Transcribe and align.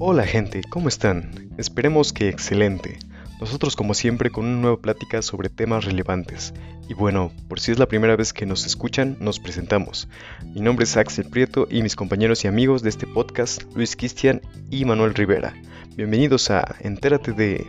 Hola 0.00 0.24
gente, 0.24 0.60
¿cómo 0.62 0.86
están? 0.86 1.50
Esperemos 1.58 2.12
que 2.12 2.28
excelente. 2.28 3.00
Nosotros 3.40 3.74
como 3.74 3.94
siempre 3.94 4.30
con 4.30 4.44
una 4.44 4.60
nueva 4.60 4.80
plática 4.80 5.22
sobre 5.22 5.48
temas 5.48 5.84
relevantes. 5.84 6.54
Y 6.88 6.94
bueno, 6.94 7.32
por 7.48 7.58
si 7.58 7.72
es 7.72 7.80
la 7.80 7.88
primera 7.88 8.14
vez 8.14 8.32
que 8.32 8.46
nos 8.46 8.64
escuchan, 8.64 9.16
nos 9.18 9.40
presentamos. 9.40 10.08
Mi 10.54 10.60
nombre 10.60 10.84
es 10.84 10.96
Axel 10.96 11.28
Prieto 11.28 11.66
y 11.68 11.82
mis 11.82 11.96
compañeros 11.96 12.44
y 12.44 12.46
amigos 12.46 12.82
de 12.82 12.90
este 12.90 13.08
podcast, 13.08 13.64
Luis 13.74 13.96
Cristian 13.96 14.40
y 14.70 14.84
Manuel 14.84 15.14
Rivera. 15.14 15.52
Bienvenidos 15.96 16.48
a 16.52 16.76
Entérate 16.78 17.32
de... 17.32 17.66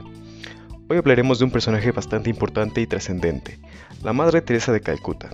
Hoy 0.88 0.98
hablaremos 0.98 1.39
de 1.39 1.46
un 1.46 1.52
personaje 1.52 1.91
bastante 1.91 2.30
importante 2.30 2.80
y 2.80 2.86
trascendente, 2.86 3.57
la 4.04 4.14
Madre 4.14 4.41
Teresa 4.41 4.71
de 4.71 4.82
Calcuta. 4.82 5.32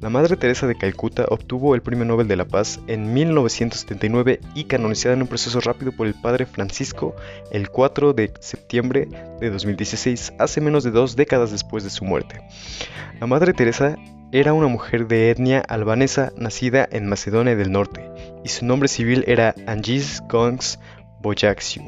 La 0.00 0.10
Madre 0.10 0.36
Teresa 0.36 0.68
de 0.68 0.76
Calcuta 0.76 1.26
obtuvo 1.28 1.74
el 1.74 1.82
Premio 1.82 2.04
Nobel 2.04 2.28
de 2.28 2.36
la 2.36 2.44
Paz 2.44 2.78
en 2.86 3.12
1979 3.12 4.38
y 4.54 4.64
canonizada 4.64 5.14
en 5.14 5.22
un 5.22 5.28
proceso 5.28 5.60
rápido 5.60 5.90
por 5.90 6.06
el 6.06 6.14
Padre 6.14 6.46
Francisco 6.46 7.16
el 7.50 7.68
4 7.68 8.12
de 8.12 8.32
septiembre 8.38 9.08
de 9.40 9.50
2016, 9.50 10.34
hace 10.38 10.60
menos 10.60 10.84
de 10.84 10.92
dos 10.92 11.16
décadas 11.16 11.50
después 11.50 11.82
de 11.82 11.90
su 11.90 12.04
muerte. 12.04 12.40
La 13.18 13.26
Madre 13.26 13.52
Teresa 13.52 13.96
era 14.30 14.52
una 14.52 14.68
mujer 14.68 15.08
de 15.08 15.30
etnia 15.30 15.64
albanesa 15.68 16.32
nacida 16.36 16.86
en 16.92 17.08
Macedonia 17.08 17.56
del 17.56 17.72
Norte 17.72 18.08
y 18.44 18.50
su 18.50 18.64
nombre 18.64 18.88
civil 18.88 19.24
era 19.26 19.56
Angis 19.66 20.22
Gongs 20.28 20.78
Boyaxiu. 21.20 21.82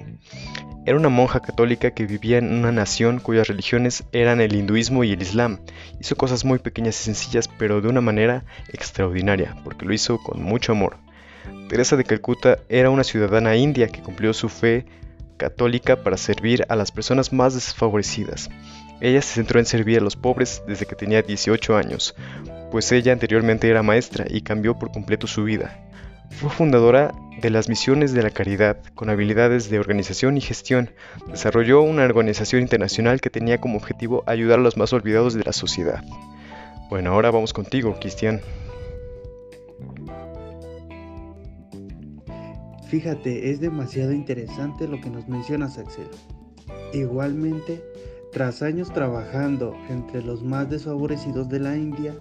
Era 0.87 0.97
una 0.97 1.11
monja 1.11 1.41
católica 1.41 1.91
que 1.91 2.07
vivía 2.07 2.39
en 2.39 2.53
una 2.55 2.73
nación 2.73 3.21
cuyas 3.21 3.49
religiones 3.49 4.05
eran 4.13 4.41
el 4.41 4.55
hinduismo 4.55 5.05
y 5.05 5.13
el 5.13 5.21
islam. 5.21 5.61
Hizo 6.01 6.17
cosas 6.17 6.45
muy 6.45 6.59
pequeñas 6.59 6.99
y 7.01 7.05
sencillas, 7.05 7.49
pero 7.49 7.83
de 7.83 7.89
una 7.89 8.01
manera 8.01 8.45
extraordinaria, 8.73 9.55
porque 9.63 9.85
lo 9.85 9.93
hizo 9.93 10.19
con 10.19 10.43
mucho 10.43 10.73
amor. 10.73 10.97
Teresa 11.69 11.97
de 11.97 12.05
Calcuta 12.05 12.59
era 12.71 12.89
una 12.89 13.05
ciudadana 13.05 13.57
india 13.57 13.89
que 13.89 14.03
cumplió 14.03 14.33
su 14.33 14.49
fe 14.49 14.87
católica 15.37 16.03
para 16.03 16.17
servir 16.17 16.65
a 16.69 16.77
las 16.77 16.93
personas 16.93 17.33
más 17.33 17.55
desfavorecidas. 17.55 18.49
Ella 19.03 19.21
se 19.23 19.35
centró 19.35 19.61
en 19.61 19.67
servir 19.67 19.99
a 19.99 20.03
los 20.03 20.17
pobres 20.17 20.63
desde 20.67 20.87
que 20.87 20.95
tenía 20.95 21.23
18 21.23 21.77
años, 21.77 22.15
pues 22.71 22.91
ella 22.93 23.13
anteriormente 23.13 23.69
era 23.69 23.83
maestra 23.83 24.27
y 24.29 24.41
cambió 24.43 24.79
por 24.79 24.93
completo 24.93 25.27
su 25.27 25.45
vida. 25.45 25.90
Fue 26.31 26.49
fundadora 26.51 27.13
de 27.41 27.51
las 27.51 27.69
misiones 27.69 28.13
de 28.13 28.23
la 28.23 28.31
caridad 28.31 28.79
con 28.95 29.11
habilidades 29.11 29.71
de 29.71 29.79
organización 29.79 30.37
y 30.37 30.41
gestión. 30.41 30.91
Desarrolló 31.27 31.83
una 31.83 32.05
organización 32.05 32.63
internacional 32.63 33.21
que 33.21 33.31
tenía 33.31 33.61
como 33.61 33.77
objetivo 33.77 34.23
ayudar 34.27 34.59
a 34.59 34.63
los 34.63 34.77
más 34.77 34.93
olvidados 34.93 35.35
de 35.35 35.45
la 35.45 35.53
sociedad. 35.53 36.03
Bueno, 36.89 37.13
ahora 37.13 37.31
vamos 37.31 37.53
contigo, 37.53 37.97
Cristian. 38.01 38.41
Fíjate, 42.89 43.51
es 43.51 43.61
demasiado 43.61 44.13
interesante 44.13 44.89
lo 44.89 45.01
que 45.01 45.11
nos 45.11 45.29
mencionas, 45.29 45.79
Axel. 45.79 46.09
Igualmente, 46.93 47.85
tras 48.33 48.63
años 48.63 48.93
trabajando 48.93 49.77
entre 49.89 50.23
los 50.23 50.43
más 50.43 50.69
desfavorecidos 50.69 51.49
de 51.49 51.61
la 51.61 51.77
India, 51.77 52.17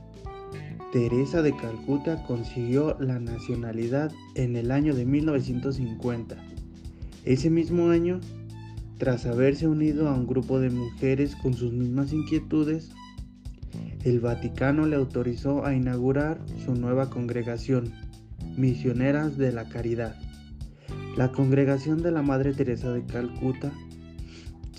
Teresa 0.91 1.43
de 1.43 1.55
Calcuta 1.55 2.23
consiguió 2.23 2.97
la 2.99 3.19
nacionalidad 3.19 4.11
en 4.33 4.55
el 4.55 4.71
año 4.71 4.95
de 4.95 5.05
1950. 5.05 6.35
Ese 7.25 7.51
mismo 7.51 7.89
año, 7.89 8.19
tras 8.97 9.27
haberse 9.27 9.67
unido 9.67 10.09
a 10.09 10.15
un 10.15 10.25
grupo 10.25 10.59
de 10.59 10.71
mujeres 10.71 11.35
con 11.35 11.53
sus 11.53 11.71
mismas 11.73 12.11
inquietudes, 12.11 12.89
el 14.03 14.19
Vaticano 14.19 14.87
le 14.87 14.95
autorizó 14.95 15.63
a 15.63 15.75
inaugurar 15.75 16.41
su 16.65 16.73
nueva 16.73 17.11
congregación, 17.11 17.93
Misioneras 18.57 19.37
de 19.37 19.51
la 19.51 19.69
Caridad. 19.69 20.15
La 21.15 21.31
congregación 21.31 22.01
de 22.01 22.11
la 22.11 22.23
Madre 22.23 22.53
Teresa 22.53 22.91
de 22.91 23.05
Calcuta 23.05 23.71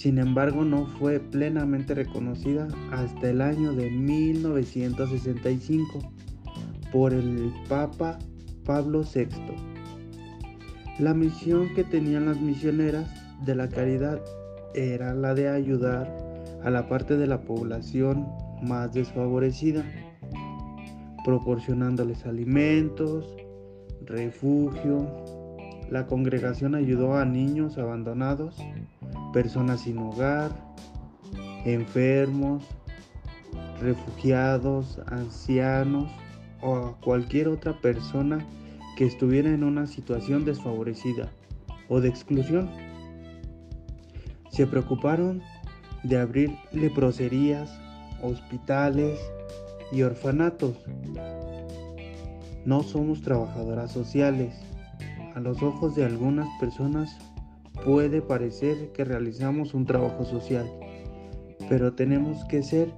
sin 0.00 0.18
embargo, 0.18 0.64
no 0.64 0.86
fue 0.86 1.20
plenamente 1.20 1.94
reconocida 1.94 2.66
hasta 2.90 3.28
el 3.28 3.42
año 3.42 3.74
de 3.74 3.90
1965 3.90 5.98
por 6.90 7.12
el 7.12 7.52
Papa 7.68 8.18
Pablo 8.64 9.02
VI. 9.02 9.28
La 11.00 11.12
misión 11.12 11.74
que 11.74 11.84
tenían 11.84 12.24
las 12.24 12.40
misioneras 12.40 13.10
de 13.44 13.54
la 13.54 13.68
caridad 13.68 14.22
era 14.74 15.12
la 15.12 15.34
de 15.34 15.50
ayudar 15.50 16.10
a 16.64 16.70
la 16.70 16.88
parte 16.88 17.18
de 17.18 17.26
la 17.26 17.42
población 17.42 18.26
más 18.62 18.94
desfavorecida, 18.94 19.84
proporcionándoles 21.26 22.24
alimentos, 22.24 23.36
refugio. 24.06 25.39
La 25.90 26.06
congregación 26.06 26.76
ayudó 26.76 27.16
a 27.16 27.24
niños 27.24 27.76
abandonados 27.76 28.56
personas 29.32 29.82
sin 29.82 29.98
hogar, 29.98 30.52
enfermos, 31.64 32.64
refugiados, 33.80 35.00
ancianos 35.06 36.10
o 36.62 36.76
a 36.76 37.00
cualquier 37.00 37.48
otra 37.48 37.80
persona 37.80 38.46
que 38.96 39.06
estuviera 39.06 39.50
en 39.50 39.64
una 39.64 39.86
situación 39.86 40.44
desfavorecida 40.44 41.30
o 41.88 42.00
de 42.00 42.08
exclusión. 42.08 42.70
Se 44.50 44.66
preocuparon 44.66 45.42
de 46.02 46.18
abrir 46.18 46.56
leproserías, 46.72 47.70
hospitales 48.22 49.18
y 49.90 50.02
orfanatos. 50.02 50.76
No 52.64 52.82
somos 52.82 53.22
trabajadoras 53.22 53.90
sociales. 53.90 54.69
A 55.34 55.40
los 55.40 55.62
ojos 55.62 55.94
de 55.94 56.04
algunas 56.04 56.48
personas 56.58 57.18
Puede 57.84 58.20
parecer 58.20 58.92
que 58.92 59.04
realizamos 59.04 59.72
un 59.72 59.86
trabajo 59.86 60.24
social, 60.24 60.70
pero 61.68 61.94
tenemos 61.94 62.44
que 62.44 62.62
ser 62.62 62.92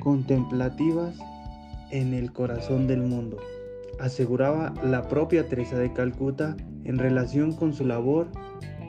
contemplativas 0.00 1.16
en 1.90 2.12
el 2.12 2.30
corazón 2.30 2.86
del 2.86 3.00
mundo, 3.00 3.38
aseguraba 3.98 4.74
la 4.84 5.08
propia 5.08 5.48
Teresa 5.48 5.78
de 5.78 5.92
Calcuta 5.94 6.56
en 6.84 6.98
relación 6.98 7.52
con 7.52 7.72
su 7.72 7.86
labor 7.86 8.28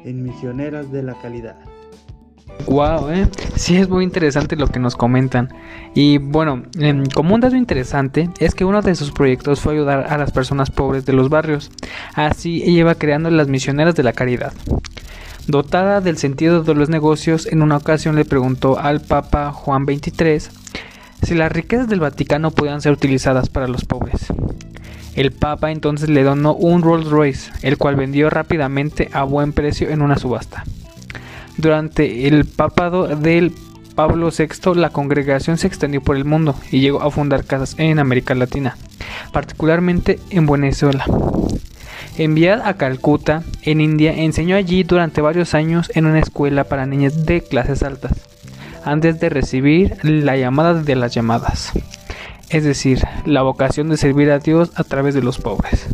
en 0.04 0.24
Misioneras 0.24 0.92
de 0.92 1.04
la 1.04 1.14
Calidad. 1.22 1.58
Wow, 2.68 3.10
eh. 3.10 3.30
Sí, 3.56 3.78
es 3.78 3.90
muy 3.90 4.04
interesante 4.04 4.56
lo 4.56 4.68
que 4.68 4.80
nos 4.80 4.96
comentan. 4.96 5.50
Y 5.94 6.18
bueno, 6.18 6.64
em, 6.80 7.06
como 7.06 7.34
un 7.36 7.42
dato 7.42 7.56
interesante 7.56 8.30
es 8.40 8.56
que 8.56 8.66
uno 8.66 8.82
de 8.82 8.96
sus 8.96 9.12
proyectos 9.12 9.62
fue 9.62 9.74
ayudar 9.74 10.08
a 10.12 10.18
las 10.18 10.32
personas 10.32 10.70
pobres 10.70 11.06
de 11.06 11.14
los 11.14 11.30
barrios. 11.30 11.72
Así 12.14 12.64
ella 12.64 12.80
iba 12.80 12.96
creando 12.96 13.30
las 13.30 13.48
misioneras 13.48 13.96
de 13.96 14.04
la 14.04 14.14
caridad. 14.14 14.54
Dotada 15.48 16.02
del 16.02 16.18
sentido 16.18 16.64
de 16.64 16.76
los 16.76 16.90
negocios, 16.90 17.48
en 17.48 17.62
una 17.62 17.78
ocasión 17.78 18.16
le 18.16 18.26
preguntó 18.26 18.80
al 18.80 19.02
Papa 19.02 19.52
Juan 19.52 19.86
XXIII 19.86 20.42
si 21.24 21.36
las 21.36 21.52
riquezas 21.52 21.88
del 21.88 22.00
Vaticano 22.00 22.52
podían 22.52 22.82
ser 22.82 22.94
utilizadas 22.94 23.50
para 23.50 23.68
los 23.68 23.86
pobres. 23.86 24.28
El 25.16 25.32
Papa 25.32 25.72
entonces 25.72 26.10
le 26.10 26.24
donó 26.24 26.54
un 26.54 26.82
Rolls 26.82 27.10
Royce, 27.10 27.52
el 27.64 27.78
cual 27.78 27.96
vendió 27.96 28.30
rápidamente 28.30 29.10
a 29.14 29.24
buen 29.24 29.52
precio 29.52 29.90
en 29.90 30.02
una 30.02 30.18
subasta. 30.18 30.64
Durante 31.58 32.28
el 32.28 32.46
papado 32.46 33.08
del 33.08 33.54
Pablo 33.96 34.30
VI, 34.36 34.76
la 34.76 34.90
congregación 34.90 35.58
se 35.58 35.68
extendió 35.68 36.02
por 36.02 36.16
el 36.16 36.26
mundo 36.26 36.56
y 36.72 36.80
llegó 36.80 37.02
a 37.02 37.12
fundar 37.12 37.44
casas 37.44 37.76
en 37.78 38.00
América 38.00 38.34
Latina, 38.36 38.78
particularmente 39.34 40.20
en 40.30 40.48
Venezuela. 40.48 41.06
Enviada 42.18 42.68
a 42.68 42.76
Calcuta, 42.76 43.44
en 43.64 43.80
India, 43.80 44.14
enseñó 44.14 44.58
allí 44.58 44.84
durante 44.84 45.22
varios 45.22 45.54
años 45.54 45.90
en 45.96 46.06
una 46.06 46.20
escuela 46.20 46.66
para 46.66 46.86
niñas 46.86 47.26
de 47.26 47.42
clases 47.42 47.84
altas, 47.84 48.14
antes 48.84 49.20
de 49.20 49.30
recibir 49.30 49.98
la 50.04 50.36
llamada 50.36 50.74
de 50.74 50.96
las 50.96 51.14
llamadas, 51.14 51.72
es 52.50 52.66
decir, 52.66 53.00
la 53.26 53.44
vocación 53.44 53.88
de 53.88 53.98
servir 53.98 54.30
a 54.30 54.40
Dios 54.40 54.72
a 54.76 54.84
través 54.84 55.16
de 55.16 55.24
los 55.24 55.40
pobres. 55.40 55.88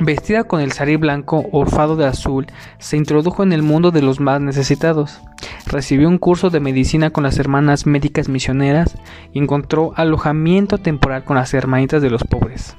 Vestida 0.00 0.44
con 0.44 0.60
el 0.60 0.72
sari 0.72 0.96
blanco 0.96 1.44
orfado 1.52 1.94
de 1.96 2.06
azul, 2.06 2.46
se 2.78 2.96
introdujo 2.96 3.42
en 3.42 3.52
el 3.52 3.62
mundo 3.62 3.90
de 3.90 4.02
los 4.02 4.18
más 4.18 4.40
necesitados. 4.40 5.20
Recibió 5.66 6.08
un 6.08 6.18
curso 6.18 6.50
de 6.50 6.58
medicina 6.58 7.10
con 7.10 7.22
las 7.22 7.38
hermanas 7.38 7.86
médicas 7.86 8.28
misioneras 8.28 8.96
y 9.32 9.38
encontró 9.38 9.92
alojamiento 9.94 10.78
temporal 10.78 11.22
con 11.24 11.36
las 11.36 11.52
hermanitas 11.54 12.02
de 12.02 12.10
los 12.10 12.24
pobres. 12.24 12.74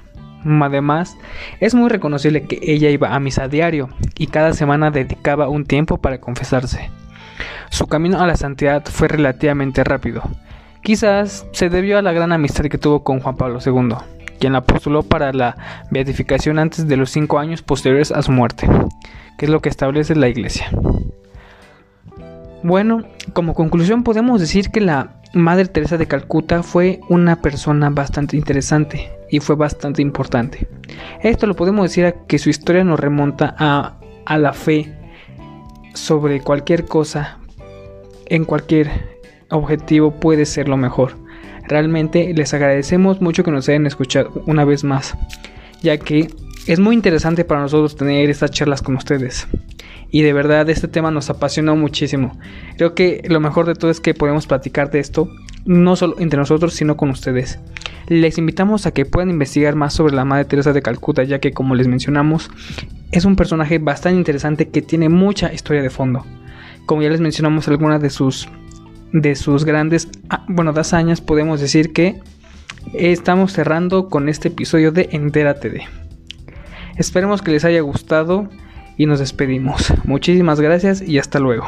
Además, 0.45 1.17
es 1.59 1.75
muy 1.75 1.89
reconocible 1.89 2.43
que 2.43 2.59
ella 2.61 2.89
iba 2.89 3.15
a 3.15 3.19
misa 3.19 3.47
diario 3.47 3.89
y 4.17 4.27
cada 4.27 4.53
semana 4.53 4.91
dedicaba 4.91 5.49
un 5.49 5.65
tiempo 5.65 5.97
para 5.97 6.19
confesarse. 6.19 6.89
Su 7.69 7.87
camino 7.87 8.21
a 8.21 8.27
la 8.27 8.35
santidad 8.35 8.83
fue 8.85 9.07
relativamente 9.07 9.83
rápido. 9.83 10.23
Quizás 10.81 11.45
se 11.53 11.69
debió 11.69 11.97
a 11.97 12.01
la 12.01 12.11
gran 12.11 12.31
amistad 12.31 12.65
que 12.65 12.77
tuvo 12.77 13.03
con 13.03 13.19
Juan 13.19 13.37
Pablo 13.37 13.59
II 13.65 13.95
quien 14.43 14.51
la 14.51 14.65
postuló 14.65 15.03
para 15.03 15.31
la 15.31 15.55
beatificación 15.89 16.59
antes 16.59 16.85
de 16.85 16.97
los 16.97 17.11
cinco 17.11 17.39
años 17.39 17.61
posteriores 17.61 18.11
a 18.11 18.21
su 18.21 18.33
muerte, 18.33 18.67
que 19.37 19.45
es 19.45 19.49
lo 19.49 19.61
que 19.61 19.69
establece 19.69 20.15
la 20.15 20.27
Iglesia. 20.27 20.69
Bueno, 22.61 23.03
como 23.31 23.53
conclusión 23.53 24.03
podemos 24.03 24.41
decir 24.41 24.69
que 24.69 24.81
la 24.81 25.21
Madre 25.33 25.67
Teresa 25.67 25.97
de 25.97 26.07
Calcuta 26.07 26.61
fue 26.61 26.99
una 27.07 27.41
persona 27.41 27.89
bastante 27.89 28.35
interesante 28.35 29.09
y 29.33 29.39
fue 29.39 29.55
bastante 29.55 30.03
importante. 30.03 30.67
Esto 31.23 31.47
lo 31.47 31.55
podemos 31.55 31.89
decir 31.89 32.05
a 32.05 32.11
que 32.27 32.37
su 32.37 32.51
historia 32.51 32.83
nos 32.83 32.99
remonta 32.99 33.55
a, 33.57 33.97
a 34.27 34.37
la 34.37 34.53
fe 34.53 34.93
sobre 35.95 36.39
cualquier 36.41 36.85
cosa, 36.85 37.39
en 38.27 38.45
cualquier 38.45 38.91
objetivo 39.49 40.11
puede 40.11 40.45
ser 40.45 40.69
lo 40.69 40.77
mejor. 40.77 41.15
Realmente 41.67 42.31
les 42.35 42.53
agradecemos 42.53 43.21
mucho 43.21 43.43
que 43.43 43.49
nos 43.49 43.67
hayan 43.69 43.87
escuchado 43.87 44.43
una 44.45 44.65
vez 44.65 44.83
más, 44.83 45.17
ya 45.81 45.97
que 45.97 46.27
es 46.67 46.79
muy 46.79 46.93
interesante 46.93 47.43
para 47.43 47.61
nosotros 47.61 47.95
tener 47.95 48.29
estas 48.29 48.51
charlas 48.51 48.83
con 48.83 48.97
ustedes. 48.97 49.47
Y 50.11 50.21
de 50.21 50.33
verdad 50.33 50.69
este 50.69 50.87
tema 50.87 51.09
nos 51.09 51.31
apasionó 51.31 51.75
muchísimo. 51.75 52.37
Creo 52.77 52.93
que 52.93 53.23
lo 53.27 53.39
mejor 53.39 53.65
de 53.65 53.73
todo 53.73 53.89
es 53.89 53.99
que 53.99 54.13
podemos 54.13 54.45
platicar 54.45 54.91
de 54.91 54.99
esto, 54.99 55.27
no 55.65 55.95
solo 55.95 56.17
entre 56.19 56.37
nosotros, 56.37 56.75
sino 56.75 56.97
con 56.97 57.09
ustedes. 57.09 57.57
Les 58.07 58.37
invitamos 58.37 58.85
a 58.85 58.91
que 58.91 59.05
puedan 59.05 59.29
investigar 59.29 59.75
más 59.75 59.93
sobre 59.93 60.15
la 60.15 60.25
Madre 60.25 60.45
Teresa 60.45 60.73
de 60.73 60.81
Calcuta, 60.81 61.23
ya 61.23 61.39
que 61.39 61.51
como 61.51 61.75
les 61.75 61.87
mencionamos, 61.87 62.49
es 63.11 63.25
un 63.25 63.35
personaje 63.35 63.79
bastante 63.79 64.17
interesante 64.17 64.69
que 64.69 64.81
tiene 64.81 65.09
mucha 65.09 65.53
historia 65.53 65.81
de 65.81 65.89
fondo. 65.89 66.25
Como 66.85 67.01
ya 67.01 67.09
les 67.09 67.21
mencionamos 67.21 67.67
algunas 67.67 68.01
de 68.01 68.09
sus 68.09 68.49
de 69.13 69.35
sus 69.35 69.63
grandes, 69.63 70.09
ah, 70.29 70.43
bueno, 70.47 70.73
hazañas, 70.75 71.21
podemos 71.21 71.61
decir 71.61 71.93
que 71.93 72.19
estamos 72.93 73.53
cerrando 73.53 74.09
con 74.09 74.27
este 74.27 74.47
episodio 74.49 74.91
de 74.91 75.09
Entérate 75.11 75.69
de. 75.69 75.83
Esperemos 76.97 77.41
que 77.41 77.51
les 77.51 77.63
haya 77.63 77.81
gustado 77.81 78.49
y 78.97 79.05
nos 79.05 79.19
despedimos. 79.19 79.93
Muchísimas 80.03 80.59
gracias 80.59 81.01
y 81.01 81.19
hasta 81.19 81.39
luego. 81.39 81.67